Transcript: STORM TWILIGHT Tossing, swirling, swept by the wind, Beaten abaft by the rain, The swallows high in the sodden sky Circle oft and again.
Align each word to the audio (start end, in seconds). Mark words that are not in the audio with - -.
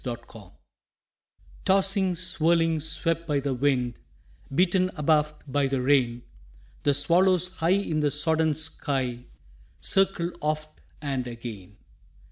STORM 0.01 0.17
TWILIGHT 0.27 0.53
Tossing, 1.63 2.15
swirling, 2.15 2.79
swept 2.79 3.27
by 3.27 3.39
the 3.39 3.53
wind, 3.53 3.99
Beaten 4.55 4.89
abaft 4.95 5.43
by 5.47 5.67
the 5.67 5.79
rain, 5.79 6.23
The 6.81 6.95
swallows 6.95 7.57
high 7.57 7.69
in 7.69 7.99
the 7.99 8.09
sodden 8.09 8.55
sky 8.55 9.25
Circle 9.79 10.31
oft 10.41 10.81
and 11.03 11.27
again. 11.27 11.77